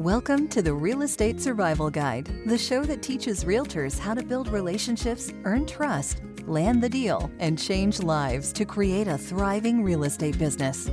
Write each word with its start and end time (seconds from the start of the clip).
Welcome 0.00 0.48
to 0.48 0.62
the 0.62 0.72
Real 0.72 1.02
Estate 1.02 1.42
Survival 1.42 1.90
Guide, 1.90 2.26
the 2.46 2.56
show 2.56 2.82
that 2.84 3.02
teaches 3.02 3.44
realtors 3.44 3.98
how 3.98 4.14
to 4.14 4.22
build 4.22 4.48
relationships, 4.48 5.30
earn 5.44 5.66
trust, 5.66 6.22
land 6.46 6.82
the 6.82 6.88
deal, 6.88 7.30
and 7.38 7.58
change 7.58 8.02
lives 8.02 8.50
to 8.54 8.64
create 8.64 9.08
a 9.08 9.18
thriving 9.18 9.84
real 9.84 10.04
estate 10.04 10.38
business. 10.38 10.88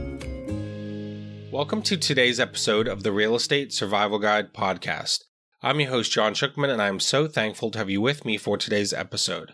Welcome 1.54 1.84
to 1.84 1.96
today's 1.96 2.38
episode 2.38 2.90
of 2.90 3.04
the 3.04 3.14
Real 3.14 3.36
Estate 3.36 3.72
Survival 3.72 4.20
Guide 4.20 4.54
podcast. 4.54 5.24
I'm 5.62 5.80
your 5.80 5.92
host, 5.92 6.12
John 6.12 6.34
Shookman, 6.34 6.68
and 6.68 6.82
I'm 6.82 7.00
so 7.00 7.30
thankful 7.30 7.72
to 7.72 7.78
have 7.78 7.90
you 7.90 8.02
with 8.02 8.26
me 8.26 8.36
for 8.36 8.58
today's 8.58 8.92
episode. 8.92 9.54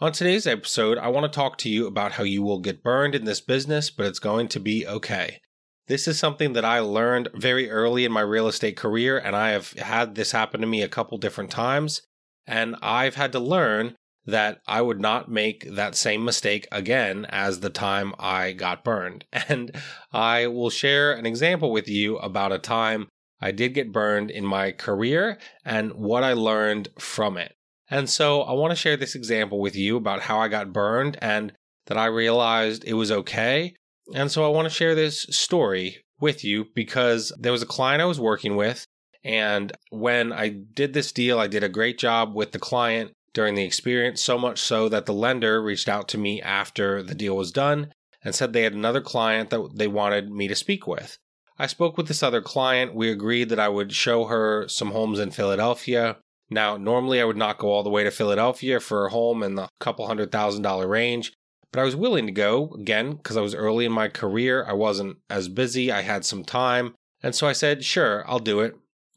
On 0.00 0.12
today's 0.12 0.46
episode, 0.46 0.96
I 0.96 1.08
want 1.08 1.30
to 1.30 1.36
talk 1.36 1.58
to 1.58 1.68
you 1.68 1.86
about 1.86 2.12
how 2.12 2.24
you 2.24 2.42
will 2.42 2.58
get 2.58 2.82
burned 2.82 3.14
in 3.14 3.26
this 3.26 3.42
business, 3.42 3.90
but 3.90 4.06
it's 4.06 4.18
going 4.18 4.48
to 4.48 4.60
be 4.60 4.86
okay. 4.86 5.42
This 5.86 6.08
is 6.08 6.18
something 6.18 6.54
that 6.54 6.64
I 6.64 6.80
learned 6.80 7.28
very 7.34 7.70
early 7.70 8.04
in 8.04 8.12
my 8.12 8.22
real 8.22 8.48
estate 8.48 8.76
career, 8.76 9.18
and 9.18 9.36
I 9.36 9.50
have 9.50 9.72
had 9.72 10.14
this 10.14 10.32
happen 10.32 10.60
to 10.62 10.66
me 10.66 10.82
a 10.82 10.88
couple 10.88 11.18
different 11.18 11.50
times. 11.50 12.00
And 12.46 12.76
I've 12.82 13.16
had 13.16 13.32
to 13.32 13.38
learn 13.38 13.94
that 14.26 14.60
I 14.66 14.80
would 14.80 15.00
not 15.00 15.30
make 15.30 15.66
that 15.74 15.94
same 15.94 16.24
mistake 16.24 16.66
again 16.72 17.26
as 17.28 17.60
the 17.60 17.70
time 17.70 18.14
I 18.18 18.52
got 18.52 18.84
burned. 18.84 19.26
And 19.48 19.72
I 20.12 20.46
will 20.46 20.70
share 20.70 21.12
an 21.12 21.26
example 21.26 21.70
with 21.70 21.88
you 21.88 22.16
about 22.18 22.52
a 22.52 22.58
time 22.58 23.08
I 23.40 23.50
did 23.50 23.74
get 23.74 23.92
burned 23.92 24.30
in 24.30 24.46
my 24.46 24.72
career 24.72 25.38
and 25.64 25.92
what 25.92 26.24
I 26.24 26.32
learned 26.32 26.88
from 26.98 27.36
it. 27.36 27.54
And 27.90 28.08
so 28.08 28.40
I 28.40 28.52
want 28.52 28.70
to 28.70 28.76
share 28.76 28.96
this 28.96 29.14
example 29.14 29.60
with 29.60 29.76
you 29.76 29.96
about 29.96 30.22
how 30.22 30.38
I 30.38 30.48
got 30.48 30.72
burned 30.72 31.18
and 31.20 31.52
that 31.86 31.98
I 31.98 32.06
realized 32.06 32.84
it 32.84 32.94
was 32.94 33.12
okay 33.12 33.74
and 34.12 34.30
so 34.30 34.44
I 34.44 34.48
want 34.48 34.66
to 34.66 34.74
share 34.74 34.94
this 34.94 35.22
story 35.30 36.04
with 36.20 36.44
you 36.44 36.66
because 36.74 37.32
there 37.38 37.52
was 37.52 37.62
a 37.62 37.66
client 37.66 38.02
I 38.02 38.06
was 38.06 38.20
working 38.20 38.56
with. 38.56 38.86
And 39.22 39.72
when 39.90 40.32
I 40.32 40.48
did 40.48 40.92
this 40.92 41.12
deal, 41.12 41.38
I 41.38 41.46
did 41.46 41.64
a 41.64 41.68
great 41.68 41.98
job 41.98 42.34
with 42.34 42.52
the 42.52 42.58
client 42.58 43.12
during 43.32 43.54
the 43.54 43.64
experience, 43.64 44.22
so 44.22 44.38
much 44.38 44.60
so 44.60 44.88
that 44.88 45.06
the 45.06 45.14
lender 45.14 45.60
reached 45.62 45.88
out 45.88 46.08
to 46.08 46.18
me 46.18 46.40
after 46.42 47.02
the 47.02 47.14
deal 47.14 47.36
was 47.36 47.50
done 47.50 47.92
and 48.22 48.34
said 48.34 48.52
they 48.52 48.62
had 48.62 48.74
another 48.74 49.00
client 49.00 49.50
that 49.50 49.70
they 49.74 49.88
wanted 49.88 50.30
me 50.30 50.46
to 50.48 50.54
speak 50.54 50.86
with. 50.86 51.18
I 51.58 51.66
spoke 51.66 51.96
with 51.96 52.08
this 52.08 52.22
other 52.22 52.40
client. 52.40 52.94
We 52.94 53.10
agreed 53.10 53.48
that 53.48 53.60
I 53.60 53.68
would 53.68 53.92
show 53.92 54.26
her 54.26 54.66
some 54.68 54.90
homes 54.90 55.18
in 55.18 55.30
Philadelphia. 55.30 56.18
Now, 56.50 56.76
normally 56.76 57.20
I 57.20 57.24
would 57.24 57.36
not 57.36 57.58
go 57.58 57.68
all 57.68 57.82
the 57.82 57.90
way 57.90 58.04
to 58.04 58.10
Philadelphia 58.10 58.80
for 58.80 59.06
a 59.06 59.10
home 59.10 59.42
in 59.42 59.54
the 59.54 59.68
couple 59.80 60.06
hundred 60.06 60.30
thousand 60.30 60.62
dollar 60.62 60.86
range, 60.88 61.32
but 61.74 61.80
I 61.80 61.84
was 61.84 61.96
willing 61.96 62.26
to 62.26 62.32
go 62.32 62.70
again 62.78 63.14
because 63.14 63.36
I 63.36 63.40
was 63.40 63.52
early 63.52 63.84
in 63.84 63.90
my 63.90 64.06
career. 64.06 64.64
I 64.64 64.74
wasn't 64.74 65.16
as 65.28 65.48
busy, 65.48 65.90
I 65.90 66.02
had 66.02 66.24
some 66.24 66.44
time. 66.44 66.94
And 67.20 67.34
so 67.34 67.48
I 67.48 67.52
said, 67.52 67.84
sure, 67.84 68.22
I'll 68.28 68.38
do 68.38 68.60
it. 68.60 68.76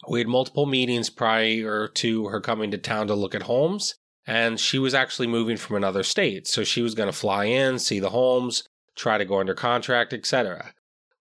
We 0.10 0.20
had 0.20 0.28
multiple 0.28 0.66
meetings 0.66 1.12
prior 1.12 1.88
to 1.88 2.26
her 2.30 2.42
coming 2.42 2.72
to 2.72 2.80
town 2.80 3.06
to 3.08 3.14
look 3.14 3.36
at 3.36 3.44
homes. 3.44 3.94
And 4.26 4.60
she 4.60 4.80
was 4.80 4.96
actually 4.96 5.28
moving 5.28 5.56
from 5.56 5.76
another 5.76 6.02
state. 6.02 6.48
So 6.48 6.64
she 6.64 6.82
was 6.82 6.96
going 6.96 7.06
to 7.06 7.16
fly 7.16 7.46
in, 7.46 7.78
see 7.78 8.00
the 8.00 8.10
homes, 8.10 8.64
try 8.96 9.20
to 9.20 9.26
go 9.26 9.40
under 9.40 9.54
contract, 9.54 10.12
etc. 10.12 10.74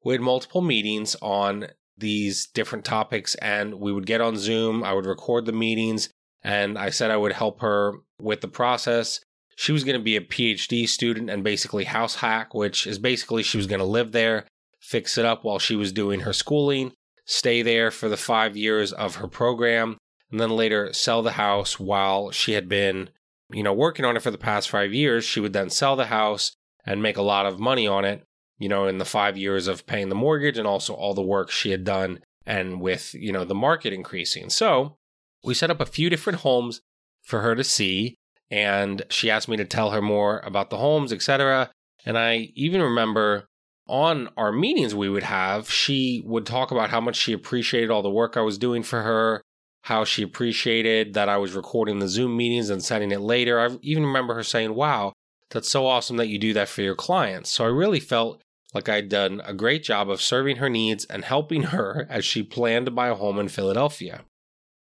We 0.03 0.15
had 0.15 0.23
multiple 0.23 0.63
meetings 0.63 1.17
on 1.21 1.67
these 1.99 2.47
different 2.47 2.87
topics 2.87 3.35
and 3.37 3.75
we 3.75 3.93
would 3.93 4.07
get 4.07 4.23
on 4.23 4.39
Zoom. 4.39 4.83
I 4.83 4.95
would 4.95 5.05
record 5.05 5.45
the 5.45 5.53
meetings 5.53 6.09
and 6.43 6.79
I 6.79 6.89
said 6.89 7.11
I 7.11 7.19
would 7.19 7.35
help 7.35 7.61
her 7.61 7.93
with 8.19 8.41
the 8.41 8.49
process 8.49 9.21
she 9.57 9.73
was 9.73 9.85
going 9.85 9.97
to 9.97 10.03
be 10.03 10.17
a 10.17 10.21
PhD 10.21 10.87
student 10.89 11.31
and 11.31 11.43
basically 11.43 11.85
house 11.85 12.17
hack, 12.17 12.55
which 12.55 12.87
is 12.87 12.99
basically 12.99 13.43
she 13.43 13.57
was 13.57 13.67
going 13.67 13.81
to 13.81 13.87
live 13.87 14.13
there, 14.13 14.47
fix 14.81 15.17
it 15.19 15.25
up 15.25 15.45
while 15.45 15.59
she 15.59 15.75
was 15.75 15.93
doing 15.93 16.21
her 16.21 16.33
schooling, 16.33 16.93
stay 17.25 17.63
there 17.63 17.91
for 17.91 18.09
the 18.09 18.19
five 18.19 18.57
years 18.57 18.93
of 18.93 19.17
her 19.17 19.27
program, 19.27 19.97
and 20.31 20.39
then 20.39 20.51
later 20.51 20.93
sell 20.93 21.23
the 21.23 21.33
house 21.33 21.81
while 21.81 22.31
she 22.31 22.53
had 22.53 22.69
been, 22.69 23.09
you 23.51 23.63
know, 23.63 23.73
working 23.73 24.05
on 24.05 24.17
it 24.17 24.23
for 24.23 24.31
the 24.31 24.39
past 24.39 24.69
five 24.69 24.93
years. 24.93 25.25
She 25.25 25.41
would 25.41 25.55
then 25.55 25.71
sell 25.71 25.97
the 25.97 26.07
house 26.07 26.53
and 26.85 27.03
make 27.03 27.17
a 27.17 27.23
lot 27.23 27.47
of 27.47 27.59
money 27.59 27.87
on 27.87 28.05
it, 28.05 28.25
you 28.59 28.69
know, 28.69 28.87
in 28.87 28.99
the 28.99 29.05
five 29.05 29.39
years 29.39 29.69
of 29.69 29.87
paying 29.87 30.11
the 30.11 30.15
mortgage 30.15 30.59
and 30.59 30.67
also 30.67 30.93
all 30.93 31.15
the 31.15 31.23
work 31.23 31.51
she 31.51 31.71
had 31.71 31.85
done 31.85 32.21
and 32.45 32.81
with, 32.81 33.15
you 33.15 33.33
know, 33.33 33.45
the 33.45 33.55
market 33.55 33.93
increasing. 33.93 34.51
So 34.51 34.97
we 35.43 35.55
set 35.55 35.71
up 35.71 35.81
a 35.81 35.87
few 35.87 36.11
different 36.11 36.41
homes 36.41 36.83
for 37.23 37.41
her 37.41 37.55
to 37.55 37.65
see 37.65 38.19
and 38.51 39.03
she 39.09 39.31
asked 39.31 39.49
me 39.49 39.57
to 39.57 39.65
tell 39.65 39.91
her 39.91 40.03
more 40.03 40.41
about 40.41 40.71
the 40.71 40.77
homes, 40.77 41.13
etc. 41.13 41.71
And 42.05 42.17
I 42.17 42.53
even 42.55 42.81
remember 42.81 43.49
on 43.89 44.29
our 44.37 44.53
meetings 44.53 44.95
we 44.95 45.09
would 45.09 45.23
have, 45.23 45.71
she 45.71 46.23
would 46.25 46.47
talk 46.47 46.71
about 46.71 46.91
how 46.91 47.01
much 47.01 47.17
she 47.17 47.33
appreciated 47.33 47.91
all 47.91 48.03
the 48.03 48.11
work 48.11 48.37
I 48.37 48.41
was 48.41 48.59
doing 48.59 48.83
for 48.83 49.03
her, 49.03 49.43
how 49.83 50.05
she 50.05 50.23
appreciated 50.23 51.15
that 51.15 51.29
I 51.29 51.37
was 51.37 51.55
recording 51.55 51.99
the 51.99 52.09
Zoom 52.09 52.37
meetings 52.37 52.71
and 52.71 52.83
sending 52.83 53.13
it 53.13 53.21
later. 53.21 53.61
I 53.61 53.77
even 53.83 54.05
remember 54.05 54.35
her 54.35 54.43
saying, 54.43 54.75
Wow, 54.75 55.13
that's 55.51 55.71
so 55.71 55.87
awesome 55.87 56.17
that 56.17 56.29
you 56.29 56.39
do 56.39 56.53
that 56.55 56.69
for 56.69 56.83
your 56.83 56.97
clients. 56.97 57.51
So 57.51 57.65
I 57.65 57.69
really 57.69 58.01
felt 58.01 58.43
like 58.75 58.89
I'd 58.89 59.09
done 59.09 59.41
a 59.45 59.55
great 59.55 59.85
job 59.85 60.11
of 60.11 60.21
serving 60.21 60.57
her 60.57 60.69
needs 60.69 61.05
and 61.07 61.25
helping 61.25 61.65
her 61.65 62.07
as 62.11 62.25
she 62.25 62.43
planned 62.43 62.87
to 62.87 62.93
buy 62.93 63.09
a 63.09 63.15
home 63.15 63.39
in 63.39 63.49
Philadelphia. 63.49 64.25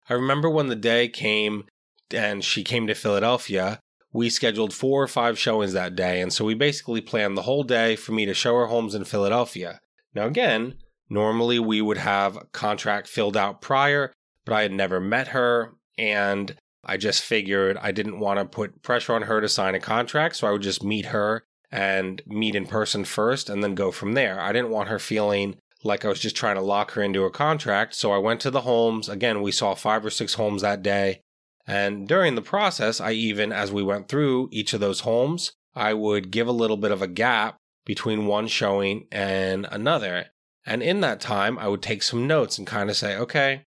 I 0.10 0.14
remember 0.14 0.50
when 0.50 0.68
the 0.68 0.76
day 0.76 1.08
came 1.08 1.66
and 2.14 2.44
she 2.44 2.64
came 2.64 2.88
to 2.88 2.96
Philadelphia, 2.96 3.80
we 4.14 4.30
scheduled 4.30 4.74
four 4.74 5.02
or 5.02 5.08
five 5.08 5.40
showings 5.40 5.74
that 5.74 5.96
day. 5.96 6.22
And 6.22 6.34
so 6.34 6.46
we 6.46 6.54
basically 6.54 7.02
planned 7.02 7.38
the 7.38 7.44
whole 7.44 7.64
day 7.64 7.96
for 7.96 8.12
me 8.12 8.26
to 8.26 8.34
show 8.34 8.56
her 8.56 8.68
homes 8.68 8.96
in 8.96 9.06
Philadelphia. 9.06 9.80
Now, 10.14 10.26
again, 10.26 10.76
normally 11.10 11.60
we 11.60 11.82
would 11.82 11.98
have 11.98 12.36
a 12.36 12.46
contract 12.52 13.08
filled 13.08 13.38
out 13.38 13.62
prior, 13.62 14.12
but 14.46 14.54
I 14.54 14.64
had 14.64 14.74
never 14.74 15.00
met 15.00 15.30
her. 15.30 15.76
And 15.98 16.56
I 16.84 16.98
just 16.98 17.22
figured 17.22 17.78
I 17.78 17.92
didn't 17.92 18.20
want 18.20 18.40
to 18.40 18.46
put 18.46 18.82
pressure 18.82 19.14
on 19.14 19.24
her 19.24 19.40
to 19.40 19.48
sign 19.48 19.76
a 19.76 19.80
contract. 19.80 20.36
So 20.36 20.48
I 20.48 20.52
would 20.52 20.64
just 20.64 20.84
meet 20.84 21.08
her 21.08 21.44
and 21.72 22.22
meet 22.26 22.56
in 22.56 22.66
person 22.66 23.06
first 23.06 23.50
and 23.50 23.64
then 23.64 23.76
go 23.76 23.92
from 23.92 24.14
there. 24.14 24.42
I 24.42 24.52
didn't 24.52 24.72
want 24.72 24.90
her 24.90 25.00
feeling 25.00 25.56
like 25.84 26.04
I 26.04 26.10
was 26.10 26.20
just 26.20 26.36
trying 26.36 26.56
to 26.56 26.62
lock 26.62 26.92
her 26.92 27.02
into 27.02 27.24
a 27.24 27.32
contract. 27.32 27.96
So 27.96 28.12
I 28.12 28.18
went 28.18 28.42
to 28.42 28.52
the 28.52 28.62
homes. 28.62 29.08
Again, 29.08 29.42
we 29.42 29.52
saw 29.52 29.74
five 29.74 30.06
or 30.06 30.10
six 30.10 30.34
homes 30.34 30.62
that 30.62 30.84
day. 30.84 31.22
And 31.68 32.08
during 32.08 32.36
the 32.36 32.42
process, 32.42 33.00
I 33.00 33.12
even, 33.12 33.52
as 33.52 33.72
we 33.72 33.84
went 33.84 34.08
through 34.08 34.50
each 34.52 34.74
of 34.74 34.80
those 34.80 35.02
homes, 35.02 35.54
I 35.76 35.94
would 35.94 36.32
give 36.32 36.48
a 36.48 36.52
little 36.52 36.78
bit 36.78 36.92
of 36.92 37.02
a 37.02 37.08
gap 37.08 37.58
between 37.86 38.26
one 38.26 38.48
showing 38.48 39.08
and 39.12 39.68
another. 39.72 40.28
And 40.66 40.84
in 40.84 41.02
that 41.02 41.22
time, 41.22 41.58
I 41.58 41.68
would 41.68 41.82
take 41.82 42.04
some 42.04 42.28
notes 42.28 42.58
and 42.58 42.68
kind 42.68 42.90
of 42.90 42.98
say, 42.98 43.16
okay, 43.16 43.64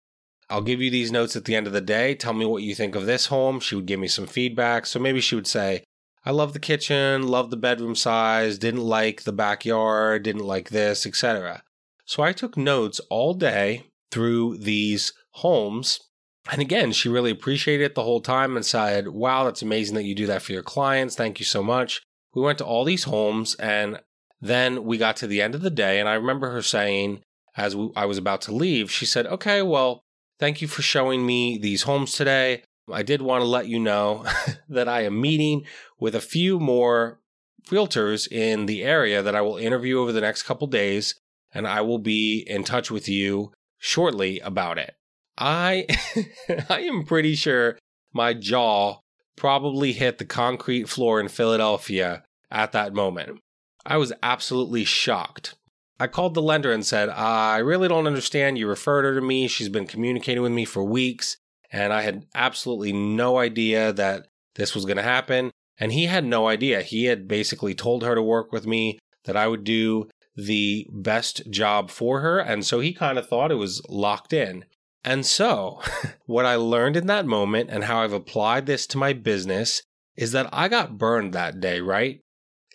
I'll 0.48 0.62
give 0.62 0.80
you 0.80 0.90
these 0.90 1.12
notes 1.12 1.36
at 1.36 1.44
the 1.44 1.54
end 1.54 1.66
of 1.66 1.72
the 1.72 1.80
day. 1.80 2.14
Tell 2.14 2.32
me 2.32 2.44
what 2.44 2.62
you 2.62 2.74
think 2.74 2.96
of 2.96 3.06
this 3.06 3.26
home. 3.26 3.60
She 3.60 3.76
would 3.76 3.86
give 3.86 4.00
me 4.00 4.08
some 4.08 4.26
feedback. 4.26 4.86
So 4.86 4.98
maybe 4.98 5.20
she 5.20 5.36
would 5.36 5.46
say, 5.46 5.84
I 6.24 6.32
love 6.32 6.52
the 6.52 6.58
kitchen, 6.58 7.28
love 7.28 7.50
the 7.50 7.56
bedroom 7.56 7.94
size, 7.94 8.58
didn't 8.58 8.82
like 8.82 9.22
the 9.22 9.32
backyard, 9.32 10.24
didn't 10.24 10.44
like 10.44 10.70
this, 10.70 11.06
etc. 11.06 11.62
So 12.04 12.22
I 12.22 12.32
took 12.32 12.56
notes 12.56 13.00
all 13.08 13.32
day 13.32 13.86
through 14.10 14.58
these 14.58 15.12
homes 15.34 16.00
and 16.50 16.60
again, 16.60 16.92
she 16.92 17.08
really 17.08 17.30
appreciated 17.30 17.84
it 17.84 17.94
the 17.94 18.02
whole 18.02 18.20
time 18.20 18.56
and 18.56 18.64
said, 18.64 19.08
Wow, 19.08 19.44
that's 19.44 19.62
amazing 19.62 19.94
that 19.96 20.04
you 20.04 20.14
do 20.14 20.26
that 20.26 20.42
for 20.42 20.52
your 20.52 20.62
clients. 20.62 21.14
Thank 21.14 21.38
you 21.38 21.44
so 21.44 21.62
much. 21.62 22.02
We 22.34 22.42
went 22.42 22.58
to 22.58 22.64
all 22.64 22.84
these 22.84 23.04
homes 23.04 23.54
and 23.56 24.00
then 24.40 24.84
we 24.84 24.96
got 24.96 25.16
to 25.16 25.26
the 25.26 25.42
end 25.42 25.54
of 25.54 25.60
the 25.60 25.70
day. 25.70 26.00
And 26.00 26.08
I 26.08 26.14
remember 26.14 26.50
her 26.50 26.62
saying, 26.62 27.20
as 27.56 27.76
we, 27.76 27.90
I 27.94 28.06
was 28.06 28.16
about 28.16 28.40
to 28.42 28.54
leave, 28.54 28.90
she 28.90 29.04
said, 29.04 29.26
Okay, 29.26 29.62
well, 29.62 30.02
thank 30.38 30.62
you 30.62 30.68
for 30.68 30.82
showing 30.82 31.26
me 31.26 31.58
these 31.58 31.82
homes 31.82 32.12
today. 32.12 32.62
I 32.90 33.02
did 33.02 33.22
want 33.22 33.42
to 33.42 33.46
let 33.46 33.68
you 33.68 33.78
know 33.78 34.24
that 34.68 34.88
I 34.88 35.02
am 35.02 35.20
meeting 35.20 35.64
with 35.98 36.14
a 36.14 36.20
few 36.20 36.58
more 36.58 37.20
realtors 37.68 38.30
in 38.30 38.66
the 38.66 38.82
area 38.82 39.22
that 39.22 39.36
I 39.36 39.42
will 39.42 39.58
interview 39.58 40.00
over 40.00 40.10
the 40.10 40.20
next 40.20 40.44
couple 40.44 40.66
days, 40.66 41.14
and 41.52 41.68
I 41.68 41.82
will 41.82 41.98
be 41.98 42.44
in 42.46 42.64
touch 42.64 42.90
with 42.90 43.08
you 43.08 43.52
shortly 43.78 44.40
about 44.40 44.78
it. 44.78 44.94
I 45.40 45.86
I 46.68 46.82
am 46.82 47.04
pretty 47.04 47.34
sure 47.34 47.78
my 48.12 48.34
jaw 48.34 49.00
probably 49.36 49.92
hit 49.92 50.18
the 50.18 50.24
concrete 50.24 50.88
floor 50.88 51.18
in 51.18 51.28
Philadelphia 51.28 52.24
at 52.50 52.72
that 52.72 52.92
moment. 52.92 53.40
I 53.86 53.96
was 53.96 54.12
absolutely 54.22 54.84
shocked. 54.84 55.54
I 55.98 56.06
called 56.06 56.34
the 56.34 56.42
lender 56.42 56.72
and 56.72 56.84
said, 56.84 57.08
I 57.08 57.58
really 57.58 57.88
don't 57.88 58.06
understand. 58.06 58.58
You 58.58 58.68
referred 58.68 59.04
her 59.04 59.14
to 59.14 59.20
me. 59.20 59.48
She's 59.48 59.68
been 59.68 59.86
communicating 59.86 60.42
with 60.42 60.52
me 60.52 60.64
for 60.64 60.84
weeks, 60.84 61.36
and 61.72 61.92
I 61.92 62.02
had 62.02 62.26
absolutely 62.34 62.92
no 62.92 63.38
idea 63.38 63.92
that 63.92 64.28
this 64.54 64.74
was 64.74 64.84
going 64.84 64.96
to 64.96 65.02
happen. 65.02 65.50
And 65.78 65.92
he 65.92 66.06
had 66.06 66.24
no 66.24 66.48
idea. 66.48 66.82
He 66.82 67.04
had 67.04 67.26
basically 67.26 67.74
told 67.74 68.02
her 68.02 68.14
to 68.14 68.22
work 68.22 68.52
with 68.52 68.66
me, 68.66 68.98
that 69.24 69.36
I 69.36 69.46
would 69.46 69.64
do 69.64 70.08
the 70.36 70.86
best 70.90 71.50
job 71.50 71.90
for 71.90 72.20
her. 72.20 72.38
And 72.38 72.64
so 72.64 72.80
he 72.80 72.92
kind 72.92 73.18
of 73.18 73.28
thought 73.28 73.50
it 73.50 73.56
was 73.56 73.82
locked 73.88 74.32
in. 74.32 74.64
And 75.04 75.24
so, 75.24 75.80
what 76.26 76.46
I 76.46 76.56
learned 76.56 76.96
in 76.96 77.06
that 77.06 77.26
moment 77.26 77.70
and 77.70 77.84
how 77.84 78.02
I've 78.02 78.12
applied 78.12 78.66
this 78.66 78.86
to 78.88 78.98
my 78.98 79.12
business 79.12 79.82
is 80.16 80.32
that 80.32 80.48
I 80.52 80.68
got 80.68 80.98
burned 80.98 81.32
that 81.32 81.60
day, 81.60 81.80
right? 81.80 82.20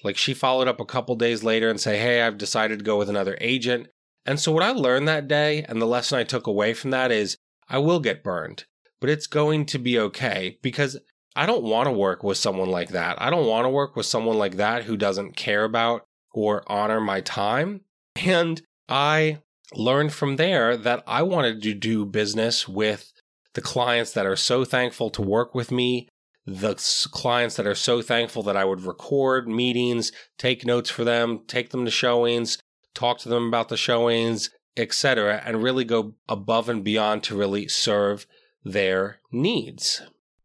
Like 0.03 0.17
she 0.17 0.33
followed 0.33 0.67
up 0.67 0.79
a 0.79 0.85
couple 0.85 1.15
days 1.15 1.43
later 1.43 1.69
and 1.69 1.79
say, 1.79 1.97
"Hey, 1.97 2.21
I've 2.21 2.37
decided 2.37 2.79
to 2.79 2.85
go 2.85 2.97
with 2.97 3.09
another 3.09 3.37
agent." 3.41 3.87
And 4.25 4.39
so, 4.39 4.51
what 4.51 4.63
I 4.63 4.71
learned 4.71 5.07
that 5.07 5.27
day 5.27 5.63
and 5.67 5.81
the 5.81 5.87
lesson 5.87 6.17
I 6.17 6.23
took 6.23 6.47
away 6.47 6.73
from 6.73 6.91
that 6.91 7.11
is 7.11 7.37
I 7.69 7.77
will 7.77 7.99
get 7.99 8.23
burned, 8.23 8.65
but 8.99 9.09
it's 9.09 9.27
going 9.27 9.65
to 9.67 9.79
be 9.79 9.99
okay 9.99 10.57
because 10.61 10.97
I 11.35 11.45
don't 11.45 11.63
want 11.63 11.87
to 11.87 11.91
work 11.91 12.23
with 12.23 12.37
someone 12.37 12.69
like 12.69 12.89
that. 12.89 13.21
I 13.21 13.29
don't 13.29 13.47
want 13.47 13.65
to 13.65 13.69
work 13.69 13.95
with 13.95 14.05
someone 14.05 14.37
like 14.37 14.57
that 14.57 14.83
who 14.83 14.95
doesn't 14.95 15.35
care 15.35 15.63
about 15.63 16.03
or 16.33 16.63
honor 16.67 17.01
my 17.01 17.21
time. 17.21 17.81
And 18.15 18.61
I 18.87 19.39
learned 19.73 20.13
from 20.13 20.35
there 20.35 20.77
that 20.77 21.03
I 21.07 21.23
wanted 21.23 21.61
to 21.63 21.73
do 21.73 22.05
business 22.05 22.67
with 22.67 23.11
the 23.53 23.61
clients 23.61 24.11
that 24.13 24.25
are 24.25 24.35
so 24.35 24.65
thankful 24.65 25.09
to 25.11 25.21
work 25.21 25.55
with 25.55 25.71
me, 25.71 26.09
the 26.45 26.75
clients 27.11 27.55
that 27.55 27.65
are 27.65 27.75
so 27.75 28.01
thankful 28.01 28.43
that 28.43 28.57
I 28.57 28.65
would 28.65 28.81
record 28.81 29.47
meetings, 29.47 30.11
take 30.37 30.65
notes 30.65 30.89
for 30.89 31.03
them, 31.03 31.41
take 31.47 31.71
them 31.71 31.85
to 31.85 31.91
showings, 31.91 32.57
talk 32.93 33.17
to 33.19 33.29
them 33.29 33.47
about 33.47 33.69
the 33.69 33.77
showings, 33.77 34.49
etc., 34.77 35.41
and 35.45 35.63
really 35.63 35.85
go 35.85 36.15
above 36.27 36.69
and 36.69 36.83
beyond 36.83 37.23
to 37.23 37.35
really 37.35 37.67
serve 37.67 38.27
their 38.63 39.19
needs. 39.31 40.01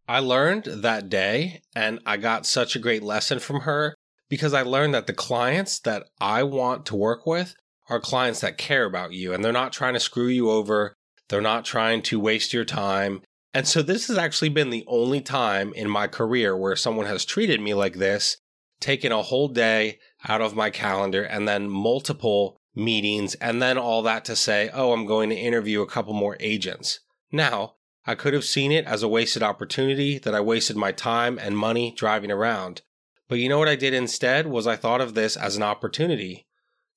I 0.09 0.21
learned 0.21 0.65
that 0.65 1.09
day 1.09 1.63
and 1.75 2.01
I 2.05 2.17
got 2.17 2.47
such 2.47 2.75
a 2.75 2.81
great 2.81 3.03
lesson 3.03 3.39
from 3.39 3.61
her 3.61 3.95
because 4.29 4.55
I 4.55 4.63
learned 4.63 4.95
that 4.95 5.07
the 5.07 5.13
clients 5.13 5.79
that 5.81 6.05
I 6.21 6.43
want 6.43 6.87
to 6.87 6.97
work 6.97 7.27
with 7.27 7.55
are 7.91 8.01
clients 8.01 8.41
that 8.41 8.57
care 8.57 8.85
about 8.85 9.13
you 9.13 9.35
and 9.35 9.45
they're 9.45 9.53
not 9.53 9.73
trying 9.73 9.95
to 9.95 10.01
screw 10.01 10.29
you 10.29 10.51
over. 10.51 10.95
They're 11.29 11.41
not 11.41 11.65
trying 11.65 12.03
to 12.03 12.21
waste 12.21 12.53
your 12.53 12.65
time. 12.65 13.23
And 13.53 13.67
so 13.67 13.83
this 13.83 14.07
has 14.09 14.17
actually 14.17 14.49
been 14.49 14.71
the 14.71 14.85
only 14.87 15.21
time 15.21 15.73
in 15.75 15.91
my 15.91 16.07
career 16.07 16.57
where 16.57 16.77
someone 16.77 17.07
has 17.07 17.25
treated 17.25 17.61
me 17.61 17.75
like 17.75 17.95
this, 17.95 18.37
taken 18.79 19.13
a 19.13 19.23
whole 19.23 19.49
day 19.49 19.99
out 20.29 20.41
of 20.41 20.55
my 20.55 20.71
calendar 20.71 21.23
and 21.23 21.49
then 21.49 21.69
multiple 21.69 22.57
meetings 22.75 23.35
and 23.37 23.61
then 23.61 23.77
all 23.77 24.03
that 24.03 24.25
to 24.27 24.37
say, 24.37 24.71
oh, 24.73 24.93
I'm 24.93 25.05
going 25.05 25.31
to 25.31 25.37
interview 25.37 25.83
a 25.83 25.87
couple 25.87 26.15
more 26.15 26.37
agents. 26.39 27.01
Now, 27.33 27.75
I 28.07 28.15
could 28.15 28.35
have 28.35 28.45
seen 28.45 28.73
it 28.73 28.87
as 28.87 29.03
a 29.03 29.09
wasted 29.09 29.43
opportunity 29.43 30.19
that 30.19 30.35
I 30.35 30.41
wasted 30.41 30.77
my 30.77 30.93
time 30.93 31.39
and 31.39 31.57
money 31.57 31.93
driving 31.97 32.31
around. 32.31 32.83
But 33.29 33.39
you 33.39 33.49
know 33.49 33.59
what 33.59 33.69
I 33.69 33.77
did 33.77 33.95
instead 33.95 34.47
was 34.47 34.67
I 34.67 34.77
thought 34.77 35.01
of 35.01 35.15
this 35.15 35.37
as 35.37 35.57
an 35.57 35.63
opportunity. 35.63 36.47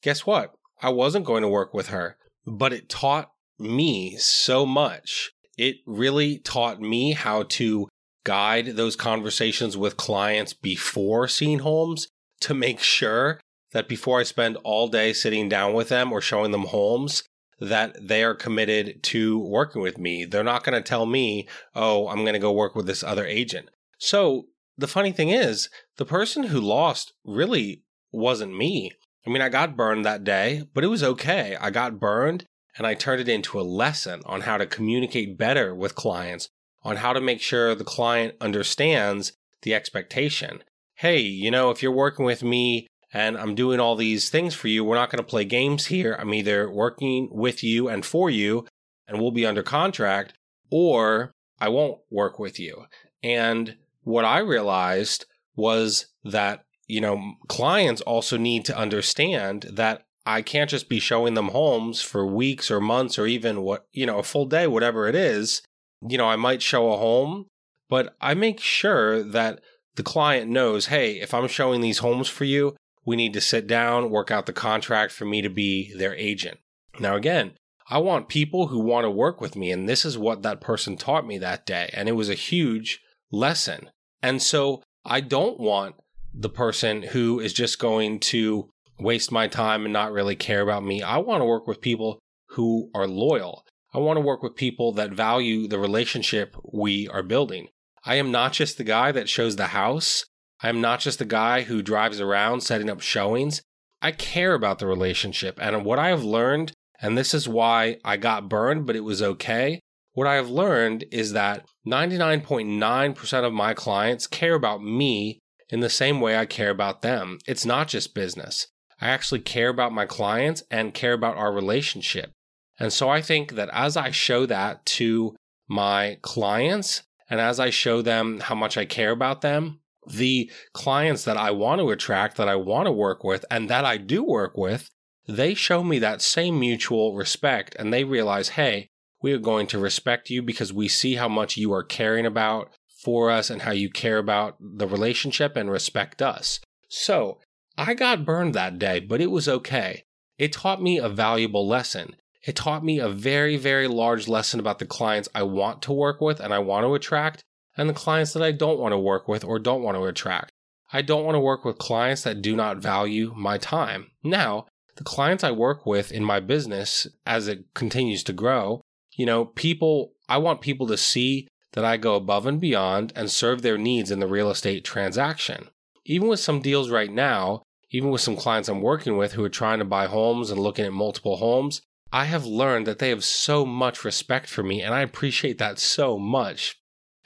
Guess 0.01 0.25
what? 0.25 0.53
I 0.83 0.89
wasn't 0.89 1.25
going 1.25 1.41
to 1.41 1.47
work 1.47 1.73
with 1.73 1.87
her, 1.87 2.17
but 2.45 2.73
it 2.73 2.89
taught 2.89 3.31
me 3.57 4.17
so 4.17 4.65
much. 4.65 5.31
It 5.57 5.77
really 5.87 6.37
taught 6.39 6.81
me 6.81 7.13
how 7.13 7.43
to 7.43 7.87
guide 8.25 8.75
those 8.75 8.95
conversations 8.95 9.77
with 9.77 9.97
clients 9.97 10.53
before 10.53 11.27
seeing 11.27 11.59
homes 11.59 12.09
to 12.41 12.53
make 12.53 12.79
sure 12.79 13.39
that 13.71 13.87
before 13.87 14.19
I 14.19 14.23
spend 14.23 14.57
all 14.63 14.87
day 14.89 15.13
sitting 15.13 15.49
down 15.49 15.73
with 15.73 15.89
them 15.89 16.11
or 16.11 16.21
showing 16.21 16.51
them 16.51 16.65
homes, 16.65 17.23
that 17.59 17.95
they 18.01 18.23
are 18.23 18.35
committed 18.35 19.01
to 19.03 19.39
working 19.39 19.81
with 19.81 19.97
me. 19.97 20.25
They're 20.25 20.43
not 20.43 20.63
going 20.63 20.75
to 20.75 20.87
tell 20.87 21.05
me, 21.05 21.47
oh, 21.73 22.09
I'm 22.09 22.21
going 22.21 22.33
to 22.33 22.39
go 22.39 22.51
work 22.51 22.75
with 22.75 22.87
this 22.87 23.03
other 23.03 23.25
agent. 23.25 23.69
So 23.99 24.47
the 24.77 24.87
funny 24.87 25.11
thing 25.11 25.29
is, 25.29 25.69
the 25.97 26.05
person 26.05 26.43
who 26.43 26.59
lost 26.59 27.13
really 27.23 27.83
wasn't 28.11 28.57
me. 28.57 28.91
I 29.25 29.29
mean, 29.29 29.41
I 29.41 29.49
got 29.49 29.77
burned 29.77 30.05
that 30.05 30.23
day, 30.23 30.63
but 30.73 30.83
it 30.83 30.87
was 30.87 31.03
okay. 31.03 31.55
I 31.59 31.69
got 31.69 31.99
burned 31.99 32.45
and 32.77 32.85
I 32.85 32.93
turned 32.93 33.21
it 33.21 33.29
into 33.29 33.59
a 33.59 33.61
lesson 33.61 34.21
on 34.25 34.41
how 34.41 34.57
to 34.57 34.65
communicate 34.65 35.37
better 35.37 35.73
with 35.73 35.95
clients, 35.95 36.49
on 36.83 36.97
how 36.97 37.13
to 37.13 37.21
make 37.21 37.39
sure 37.39 37.73
the 37.73 37.83
client 37.83 38.35
understands 38.41 39.33
the 39.61 39.73
expectation. 39.73 40.63
Hey, 40.95 41.19
you 41.19 41.51
know, 41.51 41.69
if 41.69 41.81
you're 41.81 41.91
working 41.91 42.25
with 42.25 42.43
me 42.43 42.87
and 43.13 43.37
I'm 43.37 43.55
doing 43.55 43.79
all 43.79 43.95
these 43.95 44.29
things 44.29 44.55
for 44.55 44.67
you, 44.67 44.83
we're 44.83 44.95
not 44.95 45.09
going 45.09 45.23
to 45.23 45.29
play 45.29 45.45
games 45.45 45.85
here. 45.85 46.17
I'm 46.19 46.33
either 46.33 46.69
working 46.69 47.29
with 47.31 47.63
you 47.63 47.87
and 47.87 48.05
for 48.05 48.29
you, 48.29 48.65
and 49.07 49.21
we'll 49.21 49.31
be 49.31 49.45
under 49.45 49.63
contract, 49.63 50.33
or 50.69 51.31
I 51.61 51.69
won't 51.69 51.99
work 52.09 52.39
with 52.39 52.59
you. 52.59 52.85
And 53.21 53.77
what 54.01 54.25
I 54.25 54.39
realized 54.39 55.25
was 55.55 56.07
that 56.23 56.65
you 56.93 57.01
know, 57.01 57.33
clients 57.47 58.01
also 58.01 58.37
need 58.37 58.65
to 58.65 58.77
understand 58.77 59.65
that 59.73 60.03
I 60.27 60.43
can't 60.43 60.69
just 60.69 60.89
be 60.89 60.99
showing 60.99 61.33
them 61.33 61.47
homes 61.47 62.03
for 62.03 62.23
weeks 62.23 62.69
or 62.69 62.79
months 62.79 63.17
or 63.17 63.25
even 63.25 63.63
what, 63.63 63.87
you 63.91 64.05
know, 64.05 64.19
a 64.19 64.23
full 64.23 64.45
day, 64.45 64.67
whatever 64.67 65.07
it 65.07 65.15
is. 65.15 65.63
You 66.07 66.19
know, 66.19 66.27
I 66.27 66.35
might 66.35 66.61
show 66.61 66.93
a 66.93 66.97
home, 66.97 67.47
but 67.89 68.15
I 68.21 68.35
make 68.35 68.59
sure 68.59 69.23
that 69.23 69.59
the 69.95 70.03
client 70.03 70.51
knows, 70.51 70.85
hey, 70.85 71.19
if 71.19 71.33
I'm 71.33 71.47
showing 71.47 71.81
these 71.81 71.97
homes 71.97 72.29
for 72.29 72.43
you, 72.43 72.75
we 73.03 73.15
need 73.15 73.33
to 73.33 73.41
sit 73.41 73.65
down, 73.65 74.11
work 74.11 74.29
out 74.29 74.45
the 74.45 74.53
contract 74.53 75.11
for 75.13 75.25
me 75.25 75.41
to 75.41 75.49
be 75.49 75.91
their 75.97 76.13
agent. 76.13 76.59
Now, 76.99 77.15
again, 77.15 77.53
I 77.89 77.97
want 77.97 78.29
people 78.29 78.67
who 78.67 78.79
want 78.79 79.05
to 79.05 79.09
work 79.09 79.41
with 79.41 79.55
me. 79.55 79.71
And 79.71 79.89
this 79.89 80.05
is 80.05 80.15
what 80.15 80.43
that 80.43 80.61
person 80.61 80.95
taught 80.95 81.25
me 81.25 81.39
that 81.39 81.65
day. 81.65 81.89
And 81.91 82.07
it 82.07 82.13
was 82.13 82.29
a 82.29 82.35
huge 82.35 83.01
lesson. 83.31 83.89
And 84.21 84.43
so 84.43 84.83
I 85.03 85.21
don't 85.21 85.59
want 85.59 85.95
the 86.33 86.49
person 86.49 87.03
who 87.03 87.39
is 87.39 87.53
just 87.53 87.79
going 87.79 88.19
to 88.19 88.69
waste 88.99 89.31
my 89.31 89.47
time 89.47 89.85
and 89.85 89.93
not 89.93 90.11
really 90.11 90.35
care 90.35 90.61
about 90.61 90.83
me. 90.83 91.01
I 91.01 91.17
want 91.17 91.41
to 91.41 91.45
work 91.45 91.67
with 91.67 91.81
people 91.81 92.19
who 92.49 92.89
are 92.93 93.07
loyal. 93.07 93.65
I 93.93 93.99
want 93.99 94.17
to 94.17 94.21
work 94.21 94.41
with 94.41 94.55
people 94.55 94.91
that 94.93 95.11
value 95.11 95.67
the 95.67 95.79
relationship 95.79 96.55
we 96.63 97.07
are 97.07 97.23
building. 97.23 97.67
I 98.05 98.15
am 98.15 98.31
not 98.31 98.53
just 98.53 98.77
the 98.77 98.83
guy 98.83 99.11
that 99.11 99.29
shows 99.29 99.55
the 99.55 99.67
house. 99.67 100.25
I 100.61 100.69
am 100.69 100.81
not 100.81 100.99
just 100.99 101.19
the 101.19 101.25
guy 101.25 101.63
who 101.63 101.81
drives 101.81 102.19
around 102.19 102.61
setting 102.61 102.89
up 102.89 103.01
showings. 103.01 103.61
I 104.01 104.11
care 104.11 104.53
about 104.53 104.79
the 104.79 104.87
relationship. 104.87 105.57
And 105.61 105.85
what 105.85 105.99
I 105.99 106.09
have 106.09 106.23
learned, 106.23 106.73
and 107.01 107.17
this 107.17 107.33
is 107.33 107.47
why 107.47 107.97
I 108.03 108.17
got 108.17 108.49
burned, 108.49 108.85
but 108.85 108.95
it 108.95 109.03
was 109.03 109.21
okay. 109.21 109.79
What 110.13 110.27
I 110.27 110.35
have 110.35 110.49
learned 110.49 111.05
is 111.11 111.33
that 111.33 111.65
99.9% 111.87 113.43
of 113.45 113.53
my 113.53 113.73
clients 113.73 114.27
care 114.27 114.53
about 114.53 114.83
me 114.83 115.39
in 115.69 115.79
the 115.79 115.89
same 115.89 116.21
way 116.21 116.37
I 116.37 116.45
care 116.45 116.69
about 116.69 117.01
them. 117.01 117.39
It's 117.47 117.65
not 117.65 117.87
just 117.87 118.13
business. 118.13 118.67
I 119.01 119.09
actually 119.09 119.41
care 119.41 119.69
about 119.69 119.91
my 119.91 120.05
clients 120.05 120.63
and 120.71 120.93
care 120.93 121.13
about 121.13 121.37
our 121.37 121.51
relationship. 121.51 122.31
And 122.79 122.91
so 122.91 123.09
I 123.09 123.21
think 123.21 123.53
that 123.53 123.69
as 123.71 123.97
I 123.97 124.11
show 124.11 124.45
that 124.45 124.85
to 124.85 125.35
my 125.67 126.17
clients 126.21 127.03
and 127.29 127.39
as 127.39 127.59
I 127.59 127.69
show 127.69 128.01
them 128.01 128.39
how 128.41 128.55
much 128.55 128.77
I 128.77 128.85
care 128.85 129.11
about 129.11 129.41
them, 129.41 129.79
the 130.07 130.51
clients 130.73 131.23
that 131.25 131.37
I 131.37 131.51
want 131.51 131.79
to 131.79 131.89
attract, 131.89 132.37
that 132.37 132.49
I 132.49 132.55
want 132.55 132.87
to 132.87 132.91
work 132.91 133.23
with, 133.23 133.45
and 133.49 133.69
that 133.69 133.85
I 133.85 133.97
do 133.97 134.23
work 134.23 134.57
with, 134.57 134.89
they 135.27 135.53
show 135.53 135.83
me 135.83 135.99
that 135.99 136.21
same 136.21 136.59
mutual 136.59 137.15
respect 137.15 137.75
and 137.79 137.93
they 137.93 138.03
realize, 138.03 138.49
hey, 138.49 138.89
we 139.21 139.31
are 139.31 139.39
going 139.39 139.67
to 139.67 139.79
respect 139.79 140.29
you 140.29 140.41
because 140.41 140.73
we 140.73 140.87
see 140.89 141.15
how 141.15 141.29
much 141.29 141.55
you 141.55 141.71
are 141.73 141.83
caring 141.83 142.25
about 142.25 142.71
for 143.03 143.29
us 143.29 143.49
and 143.49 143.63
how 143.63 143.71
you 143.71 143.89
care 143.89 144.17
about 144.17 144.55
the 144.59 144.87
relationship 144.87 145.55
and 145.55 145.69
respect 145.69 146.21
us. 146.21 146.59
So 146.87 147.39
I 147.77 147.93
got 147.93 148.25
burned 148.25 148.53
that 148.53 148.79
day, 148.79 148.99
but 148.99 149.21
it 149.21 149.31
was 149.31 149.47
okay. 149.47 150.03
It 150.37 150.53
taught 150.53 150.81
me 150.81 150.97
a 150.97 151.09
valuable 151.09 151.67
lesson. 151.67 152.15
It 152.45 152.55
taught 152.55 152.83
me 152.83 152.99
a 152.99 153.09
very, 153.09 153.57
very 153.57 153.87
large 153.87 154.27
lesson 154.27 154.59
about 154.59 154.79
the 154.79 154.85
clients 154.85 155.29
I 155.33 155.43
want 155.43 155.81
to 155.83 155.93
work 155.93 156.21
with 156.21 156.39
and 156.39 156.53
I 156.53 156.59
want 156.59 156.85
to 156.85 156.93
attract, 156.93 157.43
and 157.77 157.89
the 157.89 157.93
clients 157.93 158.33
that 158.33 158.43
I 158.43 158.51
don't 158.51 158.79
want 158.79 158.91
to 158.91 158.97
work 158.97 159.27
with 159.27 159.43
or 159.43 159.59
don't 159.59 159.81
want 159.81 159.97
to 159.97 160.05
attract. 160.05 160.51
I 160.91 161.01
don't 161.01 161.23
want 161.23 161.35
to 161.35 161.39
work 161.39 161.65
with 161.65 161.77
clients 161.77 162.23
that 162.23 162.41
do 162.41 162.55
not 162.55 162.77
value 162.77 163.33
my 163.35 163.57
time. 163.57 164.11
Now, 164.23 164.67
the 164.95 165.03
clients 165.03 165.43
I 165.43 165.51
work 165.51 165.85
with 165.85 166.11
in 166.11 166.23
my 166.23 166.39
business 166.39 167.07
as 167.25 167.47
it 167.47 167.73
continues 167.73 168.23
to 168.25 168.33
grow, 168.33 168.81
you 169.13 169.25
know, 169.25 169.45
people, 169.45 170.13
I 170.29 170.37
want 170.37 170.61
people 170.61 170.85
to 170.87 170.97
see 170.97 171.47
that 171.73 171.85
I 171.85 171.97
go 171.97 172.15
above 172.15 172.45
and 172.45 172.59
beyond 172.59 173.13
and 173.15 173.29
serve 173.29 173.61
their 173.61 173.77
needs 173.77 174.11
in 174.11 174.19
the 174.19 174.27
real 174.27 174.49
estate 174.49 174.83
transaction. 174.83 175.69
Even 176.05 176.27
with 176.27 176.39
some 176.39 176.61
deals 176.61 176.89
right 176.89 177.11
now, 177.11 177.63
even 177.91 178.09
with 178.09 178.21
some 178.21 178.35
clients 178.35 178.69
I'm 178.69 178.81
working 178.81 179.17
with 179.17 179.33
who 179.33 179.43
are 179.43 179.49
trying 179.49 179.79
to 179.79 179.85
buy 179.85 180.07
homes 180.07 180.49
and 180.49 180.59
looking 180.59 180.85
at 180.85 180.93
multiple 180.93 181.37
homes, 181.37 181.81
I 182.11 182.25
have 182.25 182.45
learned 182.45 182.87
that 182.87 182.99
they 182.99 183.09
have 183.09 183.23
so 183.23 183.65
much 183.65 184.03
respect 184.03 184.49
for 184.49 184.63
me 184.63 184.81
and 184.81 184.93
I 184.93 185.01
appreciate 185.01 185.57
that 185.57 185.79
so 185.79 186.17
much. 186.17 186.75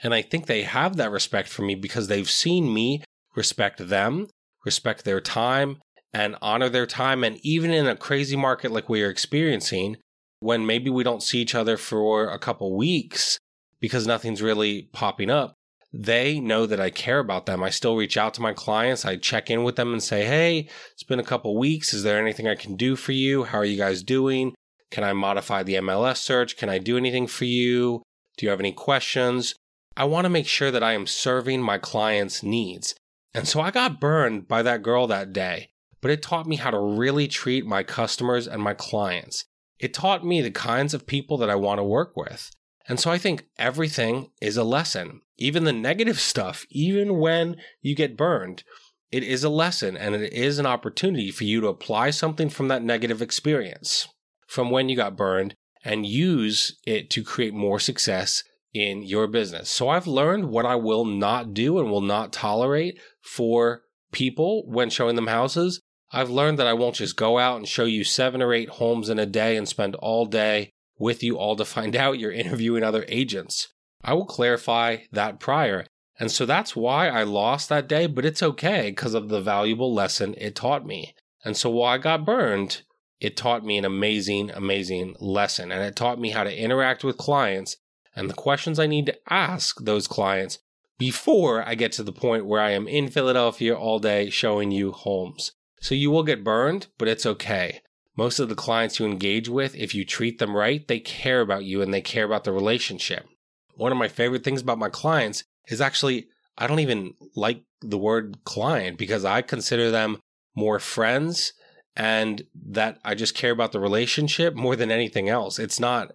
And 0.00 0.14
I 0.14 0.22
think 0.22 0.46
they 0.46 0.62
have 0.62 0.96
that 0.96 1.10
respect 1.10 1.48
for 1.48 1.62
me 1.62 1.74
because 1.74 2.08
they've 2.08 2.30
seen 2.30 2.72
me 2.72 3.02
respect 3.34 3.88
them, 3.88 4.28
respect 4.64 5.04
their 5.04 5.20
time, 5.20 5.78
and 6.12 6.36
honor 6.40 6.68
their 6.68 6.86
time. 6.86 7.24
And 7.24 7.38
even 7.42 7.70
in 7.70 7.86
a 7.86 7.96
crazy 7.96 8.36
market 8.36 8.70
like 8.70 8.88
we 8.88 9.02
are 9.02 9.10
experiencing, 9.10 9.96
when 10.40 10.66
maybe 10.66 10.88
we 10.88 11.02
don't 11.04 11.22
see 11.22 11.40
each 11.40 11.54
other 11.54 11.76
for 11.76 12.28
a 12.28 12.38
couple 12.38 12.76
weeks, 12.76 13.38
because 13.80 14.06
nothing's 14.06 14.42
really 14.42 14.88
popping 14.92 15.30
up, 15.30 15.54
they 15.92 16.38
know 16.38 16.66
that 16.66 16.80
I 16.80 16.90
care 16.90 17.18
about 17.18 17.46
them. 17.46 17.62
I 17.62 17.70
still 17.70 17.96
reach 17.96 18.16
out 18.16 18.34
to 18.34 18.42
my 18.42 18.52
clients. 18.52 19.04
I 19.04 19.16
check 19.16 19.50
in 19.50 19.64
with 19.64 19.76
them 19.76 19.92
and 19.92 20.02
say, 20.02 20.24
Hey, 20.24 20.68
it's 20.92 21.02
been 21.02 21.20
a 21.20 21.24
couple 21.24 21.56
weeks. 21.58 21.94
Is 21.94 22.02
there 22.02 22.20
anything 22.20 22.46
I 22.46 22.54
can 22.56 22.76
do 22.76 22.94
for 22.94 23.12
you? 23.12 23.44
How 23.44 23.58
are 23.58 23.64
you 23.64 23.78
guys 23.78 24.02
doing? 24.02 24.54
Can 24.90 25.04
I 25.04 25.12
modify 25.12 25.62
the 25.62 25.74
MLS 25.74 26.18
search? 26.18 26.56
Can 26.56 26.68
I 26.68 26.78
do 26.78 26.96
anything 26.96 27.26
for 27.26 27.44
you? 27.44 28.02
Do 28.36 28.46
you 28.46 28.50
have 28.50 28.60
any 28.60 28.72
questions? 28.72 29.54
I 29.96 30.04
want 30.04 30.26
to 30.26 30.30
make 30.30 30.46
sure 30.46 30.70
that 30.70 30.82
I 30.82 30.92
am 30.92 31.06
serving 31.06 31.62
my 31.62 31.78
clients' 31.78 32.42
needs. 32.42 32.94
And 33.34 33.48
so 33.48 33.60
I 33.60 33.70
got 33.70 34.00
burned 34.00 34.46
by 34.46 34.62
that 34.62 34.82
girl 34.82 35.06
that 35.08 35.32
day, 35.32 35.70
but 36.00 36.10
it 36.10 36.22
taught 36.22 36.46
me 36.46 36.56
how 36.56 36.70
to 36.70 36.78
really 36.78 37.28
treat 37.28 37.66
my 37.66 37.82
customers 37.82 38.46
and 38.46 38.62
my 38.62 38.74
clients. 38.74 39.44
it 39.78 39.94
taught 39.94 40.24
me 40.24 40.40
the 40.40 40.50
kinds 40.50 40.92
of 40.92 41.06
people 41.06 41.36
that 41.38 41.50
I 41.50 41.54
want 41.54 41.78
to 41.78 41.84
work 41.84 42.16
with. 42.16 42.50
And 42.88 42.98
so 42.98 43.10
I 43.10 43.18
think 43.18 43.44
everything 43.58 44.30
is 44.40 44.56
a 44.56 44.64
lesson, 44.64 45.20
even 45.36 45.64
the 45.64 45.72
negative 45.72 46.18
stuff, 46.32 46.66
even 46.70 47.18
when 47.18 47.56
you 47.80 47.94
get 47.94 48.16
burned. 48.16 48.64
It 49.10 49.22
is 49.22 49.44
a 49.44 49.48
lesson 49.48 49.96
and 49.96 50.14
it 50.14 50.32
is 50.32 50.58
an 50.58 50.66
opportunity 50.66 51.30
for 51.30 51.44
you 51.44 51.60
to 51.62 51.68
apply 51.68 52.10
something 52.10 52.50
from 52.50 52.68
that 52.68 52.82
negative 52.82 53.22
experience, 53.22 54.08
from 54.46 54.70
when 54.70 54.88
you 54.88 54.96
got 54.96 55.16
burned, 55.16 55.54
and 55.84 56.04
use 56.04 56.78
it 56.86 57.08
to 57.10 57.24
create 57.24 57.54
more 57.54 57.80
success 57.80 58.42
in 58.74 59.02
your 59.02 59.26
business. 59.26 59.70
So 59.70 59.88
I've 59.88 60.06
learned 60.06 60.50
what 60.50 60.66
I 60.66 60.74
will 60.74 61.04
not 61.04 61.54
do 61.54 61.78
and 61.78 61.90
will 61.90 62.02
not 62.02 62.32
tolerate 62.32 62.98
for 63.22 63.82
people 64.12 64.64
when 64.66 64.90
showing 64.90 65.16
them 65.16 65.26
houses. 65.26 65.80
I've 66.12 66.30
learned 66.30 66.58
that 66.58 66.66
I 66.66 66.74
won't 66.74 66.96
just 66.96 67.16
go 67.16 67.38
out 67.38 67.56
and 67.56 67.68
show 67.68 67.84
you 67.84 68.04
seven 68.04 68.42
or 68.42 68.52
eight 68.52 68.68
homes 68.68 69.08
in 69.08 69.18
a 69.18 69.26
day 69.26 69.56
and 69.56 69.66
spend 69.68 69.94
all 69.96 70.26
day 70.26 70.72
with 70.98 71.22
you 71.22 71.36
all 71.36 71.56
to 71.56 71.64
find 71.64 71.94
out 72.04 72.18
you're 72.18 72.32
interviewing 72.32 72.82
other 72.82 73.04
agents. 73.08 73.68
I 74.02 74.14
will 74.14 74.26
clarify 74.26 74.98
that 75.12 75.40
prior. 75.40 75.86
And 76.20 76.30
so 76.30 76.46
that's 76.46 76.74
why 76.74 77.08
I 77.08 77.22
lost 77.22 77.68
that 77.68 77.88
day, 77.88 78.06
but 78.06 78.24
it's 78.24 78.42
okay 78.42 78.90
because 78.90 79.14
of 79.14 79.28
the 79.28 79.40
valuable 79.40 79.94
lesson 79.94 80.34
it 80.36 80.56
taught 80.56 80.84
me. 80.84 81.14
And 81.44 81.56
so 81.56 81.70
while 81.70 81.94
I 81.94 81.98
got 81.98 82.24
burned, 82.24 82.82
it 83.20 83.36
taught 83.36 83.64
me 83.64 83.78
an 83.78 83.84
amazing, 83.84 84.50
amazing 84.50 85.14
lesson. 85.20 85.70
And 85.70 85.82
it 85.82 85.96
taught 85.96 86.20
me 86.20 86.30
how 86.30 86.44
to 86.44 86.56
interact 86.56 87.04
with 87.04 87.16
clients 87.16 87.76
and 88.14 88.28
the 88.28 88.34
questions 88.34 88.78
I 88.78 88.86
need 88.86 89.06
to 89.06 89.18
ask 89.28 89.80
those 89.80 90.08
clients 90.08 90.58
before 90.98 91.66
I 91.66 91.76
get 91.76 91.92
to 91.92 92.02
the 92.02 92.12
point 92.12 92.46
where 92.46 92.60
I 92.60 92.72
am 92.72 92.88
in 92.88 93.08
Philadelphia 93.08 93.74
all 93.74 94.00
day 94.00 94.30
showing 94.30 94.72
you 94.72 94.90
homes. 94.90 95.52
So 95.80 95.94
you 95.94 96.10
will 96.10 96.24
get 96.24 96.42
burned, 96.42 96.88
but 96.98 97.06
it's 97.06 97.24
okay. 97.24 97.80
Most 98.18 98.40
of 98.40 98.48
the 98.48 98.56
clients 98.56 98.98
you 98.98 99.06
engage 99.06 99.48
with, 99.48 99.76
if 99.76 99.94
you 99.94 100.04
treat 100.04 100.40
them 100.40 100.56
right, 100.56 100.86
they 100.88 100.98
care 100.98 101.40
about 101.40 101.64
you 101.64 101.82
and 101.82 101.94
they 101.94 102.00
care 102.00 102.24
about 102.24 102.42
the 102.42 102.50
relationship. 102.50 103.28
One 103.76 103.92
of 103.92 103.98
my 103.98 104.08
favorite 104.08 104.42
things 104.42 104.60
about 104.60 104.76
my 104.76 104.88
clients 104.88 105.44
is 105.68 105.80
actually, 105.80 106.26
I 106.58 106.66
don't 106.66 106.80
even 106.80 107.14
like 107.36 107.62
the 107.80 107.96
word 107.96 108.38
client 108.42 108.98
because 108.98 109.24
I 109.24 109.42
consider 109.42 109.92
them 109.92 110.18
more 110.56 110.80
friends 110.80 111.52
and 111.94 112.42
that 112.70 112.98
I 113.04 113.14
just 113.14 113.36
care 113.36 113.52
about 113.52 113.70
the 113.70 113.78
relationship 113.78 114.56
more 114.56 114.74
than 114.74 114.90
anything 114.90 115.28
else. 115.28 115.60
It's 115.60 115.78
not 115.78 116.10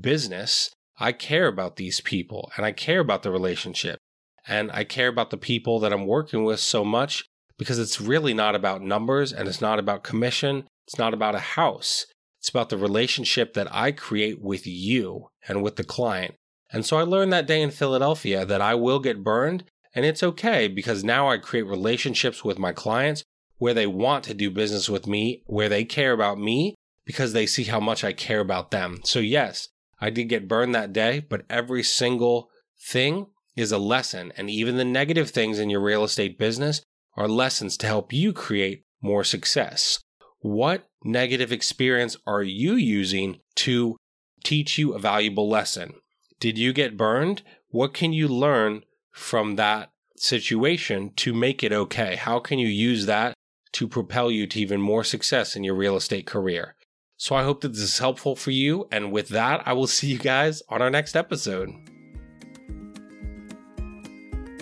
business. 0.00 0.70
I 1.00 1.10
care 1.10 1.48
about 1.48 1.74
these 1.74 2.00
people 2.00 2.52
and 2.56 2.64
I 2.64 2.70
care 2.70 3.00
about 3.00 3.24
the 3.24 3.32
relationship 3.32 3.98
and 4.46 4.70
I 4.70 4.84
care 4.84 5.08
about 5.08 5.30
the 5.30 5.36
people 5.36 5.80
that 5.80 5.92
I'm 5.92 6.06
working 6.06 6.44
with 6.44 6.60
so 6.60 6.84
much 6.84 7.24
because 7.58 7.80
it's 7.80 8.00
really 8.00 8.32
not 8.32 8.54
about 8.54 8.80
numbers 8.80 9.32
and 9.32 9.48
it's 9.48 9.60
not 9.60 9.80
about 9.80 10.04
commission. 10.04 10.68
It's 10.88 10.98
not 10.98 11.12
about 11.12 11.34
a 11.34 11.40
house. 11.40 12.06
It's 12.38 12.48
about 12.48 12.70
the 12.70 12.78
relationship 12.78 13.52
that 13.52 13.68
I 13.70 13.92
create 13.92 14.40
with 14.40 14.66
you 14.66 15.28
and 15.46 15.62
with 15.62 15.76
the 15.76 15.84
client. 15.84 16.34
And 16.72 16.86
so 16.86 16.96
I 16.96 17.02
learned 17.02 17.30
that 17.34 17.46
day 17.46 17.60
in 17.60 17.70
Philadelphia 17.70 18.46
that 18.46 18.62
I 18.62 18.74
will 18.74 18.98
get 18.98 19.22
burned 19.22 19.64
and 19.94 20.06
it's 20.06 20.22
okay 20.22 20.66
because 20.66 21.04
now 21.04 21.28
I 21.28 21.36
create 21.36 21.66
relationships 21.66 22.42
with 22.42 22.58
my 22.58 22.72
clients 22.72 23.22
where 23.58 23.74
they 23.74 23.86
want 23.86 24.24
to 24.24 24.34
do 24.34 24.50
business 24.50 24.88
with 24.88 25.06
me, 25.06 25.42
where 25.44 25.68
they 25.68 25.84
care 25.84 26.12
about 26.12 26.38
me 26.38 26.74
because 27.04 27.34
they 27.34 27.44
see 27.44 27.64
how 27.64 27.80
much 27.80 28.02
I 28.02 28.14
care 28.14 28.40
about 28.40 28.70
them. 28.70 29.00
So 29.04 29.18
yes, 29.18 29.68
I 30.00 30.08
did 30.08 30.30
get 30.30 30.48
burned 30.48 30.74
that 30.74 30.94
day, 30.94 31.20
but 31.20 31.44
every 31.50 31.82
single 31.82 32.48
thing 32.80 33.26
is 33.56 33.72
a 33.72 33.78
lesson. 33.78 34.32
And 34.38 34.48
even 34.48 34.78
the 34.78 34.86
negative 34.86 35.28
things 35.28 35.58
in 35.58 35.68
your 35.68 35.80
real 35.80 36.04
estate 36.04 36.38
business 36.38 36.80
are 37.14 37.28
lessons 37.28 37.76
to 37.76 37.86
help 37.86 38.10
you 38.10 38.32
create 38.32 38.84
more 39.02 39.22
success. 39.22 40.00
What 40.40 40.88
negative 41.02 41.50
experience 41.52 42.16
are 42.26 42.42
you 42.42 42.74
using 42.74 43.40
to 43.56 43.96
teach 44.44 44.78
you 44.78 44.92
a 44.92 44.98
valuable 44.98 45.48
lesson? 45.48 45.94
Did 46.40 46.58
you 46.58 46.72
get 46.72 46.96
burned? 46.96 47.42
What 47.70 47.92
can 47.92 48.12
you 48.12 48.28
learn 48.28 48.84
from 49.10 49.56
that 49.56 49.90
situation 50.16 51.12
to 51.16 51.34
make 51.34 51.64
it 51.64 51.72
okay? 51.72 52.16
How 52.16 52.38
can 52.38 52.58
you 52.58 52.68
use 52.68 53.06
that 53.06 53.34
to 53.72 53.88
propel 53.88 54.30
you 54.30 54.46
to 54.46 54.60
even 54.60 54.80
more 54.80 55.04
success 55.04 55.56
in 55.56 55.64
your 55.64 55.74
real 55.74 55.96
estate 55.96 56.26
career? 56.26 56.76
So 57.16 57.34
I 57.34 57.42
hope 57.42 57.62
that 57.62 57.70
this 57.70 57.82
is 57.82 57.98
helpful 57.98 58.36
for 58.36 58.52
you. 58.52 58.86
And 58.92 59.10
with 59.10 59.28
that, 59.30 59.66
I 59.66 59.72
will 59.72 59.88
see 59.88 60.12
you 60.12 60.18
guys 60.18 60.62
on 60.68 60.80
our 60.80 60.90
next 60.90 61.16
episode. 61.16 61.70